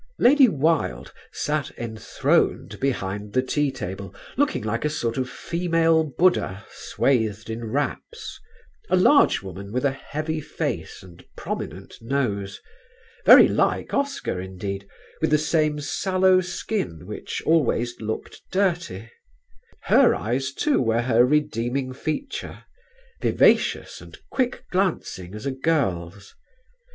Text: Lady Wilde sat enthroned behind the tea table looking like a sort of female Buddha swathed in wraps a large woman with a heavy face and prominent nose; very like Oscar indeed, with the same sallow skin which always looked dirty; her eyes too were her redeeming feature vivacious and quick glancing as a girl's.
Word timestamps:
Lady 0.17 0.47
Wilde 0.47 1.13
sat 1.31 1.69
enthroned 1.77 2.79
behind 2.79 3.33
the 3.33 3.43
tea 3.43 3.69
table 3.69 4.15
looking 4.35 4.63
like 4.63 4.83
a 4.83 4.89
sort 4.89 5.15
of 5.15 5.29
female 5.29 6.03
Buddha 6.03 6.65
swathed 6.71 7.51
in 7.51 7.65
wraps 7.65 8.39
a 8.89 8.95
large 8.95 9.43
woman 9.43 9.71
with 9.71 9.85
a 9.85 9.91
heavy 9.91 10.39
face 10.41 11.03
and 11.03 11.23
prominent 11.37 12.01
nose; 12.01 12.59
very 13.27 13.47
like 13.47 13.93
Oscar 13.93 14.39
indeed, 14.41 14.87
with 15.21 15.29
the 15.29 15.37
same 15.37 15.79
sallow 15.79 16.41
skin 16.41 17.05
which 17.05 17.39
always 17.45 18.01
looked 18.01 18.41
dirty; 18.51 19.07
her 19.83 20.15
eyes 20.15 20.51
too 20.51 20.81
were 20.81 21.03
her 21.03 21.23
redeeming 21.23 21.93
feature 21.93 22.63
vivacious 23.21 24.01
and 24.01 24.17
quick 24.31 24.65
glancing 24.71 25.35
as 25.35 25.45
a 25.45 25.51
girl's. 25.51 26.33